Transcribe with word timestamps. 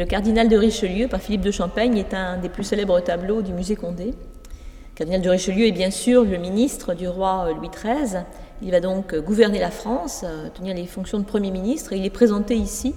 Le 0.00 0.06
cardinal 0.06 0.48
de 0.48 0.56
Richelieu, 0.56 1.08
par 1.08 1.20
Philippe 1.20 1.42
de 1.42 1.50
Champagne, 1.50 1.98
est 1.98 2.14
un 2.14 2.38
des 2.38 2.48
plus 2.48 2.64
célèbres 2.64 3.00
tableaux 3.00 3.42
du 3.42 3.52
musée 3.52 3.76
Condé. 3.76 4.06
Le 4.06 4.94
cardinal 4.94 5.20
de 5.20 5.28
Richelieu 5.28 5.66
est 5.66 5.72
bien 5.72 5.90
sûr 5.90 6.24
le 6.24 6.38
ministre 6.38 6.94
du 6.94 7.06
roi 7.06 7.52
Louis 7.52 7.68
XIII. 7.68 8.22
Il 8.62 8.70
va 8.70 8.80
donc 8.80 9.14
gouverner 9.14 9.58
la 9.58 9.70
France, 9.70 10.24
euh, 10.24 10.48
tenir 10.48 10.74
les 10.74 10.86
fonctions 10.86 11.18
de 11.18 11.24
Premier 11.24 11.50
ministre, 11.50 11.92
il 11.92 12.06
est 12.06 12.10
présenté 12.10 12.56
ici, 12.56 12.94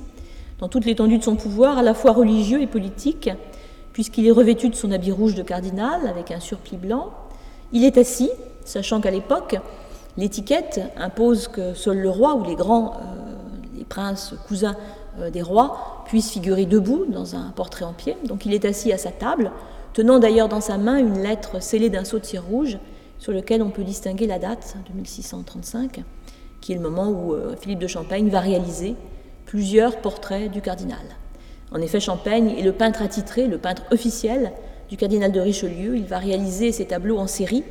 dans 0.60 0.70
toute 0.70 0.86
l'étendue 0.86 1.18
de 1.18 1.24
son 1.24 1.36
pouvoir, 1.36 1.78
à 1.78 1.84
la 1.84 1.94
fois 1.94 2.14
religieux 2.14 2.62
et 2.62 2.68
politique, 2.68 3.30
puisqu'il 3.94 4.28
est 4.28 4.32
revêtu 4.32 4.70
de 4.70 4.76
son 4.76 4.92
habit 4.92 5.12
rouge 5.12 5.36
de 5.36 5.44
cardinal, 5.44 6.08
avec 6.08 6.32
un 6.32 6.40
surplis 6.40 6.78
blanc. 6.78 7.12
Il 7.72 7.86
est 7.86 7.98
assis, 7.98 8.32
sachant 8.66 9.00
qu'à 9.00 9.12
l'époque, 9.12 9.56
l'étiquette 10.18 10.82
impose 10.98 11.48
que 11.48 11.74
seul 11.74 12.00
le 12.00 12.10
roi 12.10 12.36
ou 12.36 12.44
les 12.44 12.56
grands, 12.56 12.96
euh, 12.96 12.98
les 13.78 13.86
princes, 13.86 14.34
cousins 14.48 14.76
euh, 15.20 15.30
des 15.30 15.44
rois 15.44 16.04
puissent 16.06 16.32
figurer 16.32 16.66
debout 16.66 17.06
dans 17.08 17.36
un 17.36 17.52
portrait 17.56 17.86
en 17.86 17.94
pied. 17.94 18.18
Donc 18.26 18.46
il 18.46 18.54
est 18.54 18.66
assis 18.66 18.92
à 18.92 18.98
sa 18.98 19.12
table, 19.12 19.52
tenant 19.94 20.20
d'ailleurs 20.20 20.50
dans 20.50 20.62
sa 20.62 20.78
main 20.78 20.98
une 20.98 21.22
lettre 21.22 21.62
scellée 21.62 21.90
d'un 21.90 22.04
sceau 22.04 22.20
de 22.20 22.26
cire 22.26 22.44
rouge 22.44 22.80
sur 23.20 23.32
lequel 23.32 23.62
on 23.62 23.70
peut 23.70 23.84
distinguer 23.84 24.28
la 24.28 24.40
date 24.40 24.76
de 24.90 24.96
1635, 24.96 26.04
qui 26.62 26.72
est 26.72 26.76
le 26.76 26.82
moment 26.82 27.10
où 27.10 27.34
euh, 27.34 27.56
Philippe 27.60 27.80
de 27.80 27.88
Champagne 27.88 28.30
va 28.30 28.40
réaliser 28.40 28.96
plusieurs 29.46 30.02
portraits 30.02 30.52
du 30.52 30.62
cardinal. 30.62 30.98
En 31.74 31.82
effet, 31.82 32.00
Champagne 32.00 32.54
est 32.58 32.62
le 32.62 32.72
peintre 32.72 33.02
attitré, 33.02 33.48
le 33.48 33.58
peintre 33.58 33.84
officiel 33.92 34.52
du 34.90 34.98
cardinal 34.98 35.32
de 35.32 35.40
Richelieu. 35.40 35.98
Il 35.98 36.06
va 36.06 36.20
réaliser 36.20 36.72
ses 36.72 36.86
tableaux 36.86 37.18
en 37.18 37.26
série 37.28 37.64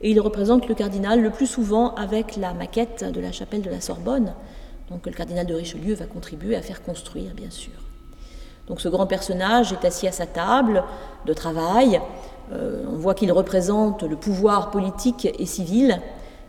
et 0.00 0.10
il 0.10 0.20
représente 0.20 0.66
le 0.66 0.74
cardinal 0.74 1.20
le 1.20 1.30
plus 1.30 1.46
souvent 1.46 1.94
avec 1.94 2.36
la 2.36 2.54
maquette 2.54 3.04
de 3.04 3.20
la 3.20 3.32
chapelle 3.32 3.62
de 3.62 3.70
la 3.70 3.80
Sorbonne, 3.80 4.34
donc 4.90 5.06
le 5.06 5.12
cardinal 5.12 5.46
de 5.46 5.54
Richelieu 5.54 5.94
va 5.94 6.06
contribuer 6.06 6.56
à 6.56 6.62
faire 6.62 6.82
construire, 6.82 7.32
bien 7.34 7.50
sûr. 7.50 7.72
Donc 8.66 8.80
ce 8.80 8.88
grand 8.88 9.06
personnage 9.06 9.72
est 9.72 9.84
assis 9.86 10.06
à 10.08 10.12
sa 10.12 10.26
table 10.26 10.84
de 11.26 11.32
travail. 11.32 12.00
Euh, 12.52 12.84
on 12.90 12.96
voit 12.96 13.14
qu'il 13.14 13.30
représente 13.32 14.02
le 14.02 14.16
pouvoir 14.16 14.70
politique 14.70 15.28
et 15.38 15.46
civil. 15.46 16.00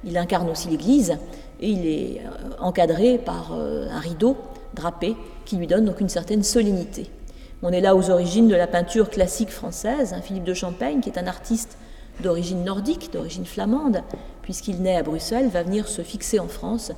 Il 0.03 0.17
incarne 0.17 0.49
aussi 0.49 0.69
l'Église 0.69 1.17
et 1.59 1.69
il 1.69 1.87
est 1.87 2.21
euh, 2.21 2.49
encadré 2.59 3.17
par 3.17 3.51
euh, 3.53 3.87
un 3.89 3.99
rideau 3.99 4.37
drapé 4.75 5.15
qui 5.45 5.57
lui 5.57 5.67
donne 5.67 5.85
donc 5.85 6.01
une 6.01 6.09
certaine 6.09 6.43
solennité. 6.43 7.09
On 7.63 7.71
est 7.71 7.81
là 7.81 7.95
aux 7.95 8.09
origines 8.11 8.47
de 8.47 8.55
la 8.55 8.67
peinture 8.67 9.09
classique 9.09 9.49
française. 9.49 10.13
Hein, 10.13 10.21
Philippe 10.21 10.43
de 10.43 10.53
Champagne, 10.53 11.01
qui 11.01 11.09
est 11.09 11.17
un 11.17 11.27
artiste 11.27 11.77
d'origine 12.21 12.63
nordique, 12.63 13.11
d'origine 13.11 13.45
flamande, 13.45 14.01
puisqu'il 14.41 14.81
naît 14.81 14.97
à 14.97 15.03
Bruxelles, 15.03 15.49
va 15.49 15.63
venir 15.63 15.87
se 15.87 16.01
fixer 16.01 16.39
en 16.39 16.47
France 16.47 16.91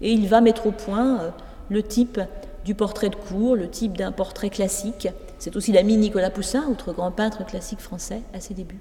et 0.00 0.12
il 0.12 0.28
va 0.28 0.40
mettre 0.40 0.66
au 0.66 0.72
point 0.72 1.20
euh, 1.20 1.30
le 1.68 1.82
type 1.82 2.20
du 2.64 2.74
portrait 2.74 3.10
de 3.10 3.16
cour, 3.16 3.56
le 3.56 3.68
type 3.68 3.96
d'un 3.96 4.12
portrait 4.12 4.50
classique. 4.50 5.08
C'est 5.38 5.56
aussi 5.56 5.72
l'ami 5.72 5.96
Nicolas 5.96 6.30
Poussin, 6.30 6.64
autre 6.70 6.92
grand 6.92 7.10
peintre 7.10 7.44
classique 7.44 7.80
français 7.80 8.22
à 8.32 8.40
ses 8.40 8.54
débuts. 8.54 8.80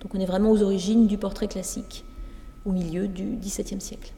Donc 0.00 0.14
on 0.14 0.20
est 0.20 0.26
vraiment 0.26 0.50
aux 0.50 0.62
origines 0.62 1.06
du 1.06 1.18
portrait 1.18 1.48
classique, 1.48 2.04
au 2.64 2.72
milieu 2.72 3.06
du 3.06 3.36
XVIIe 3.36 3.80
siècle. 3.80 4.12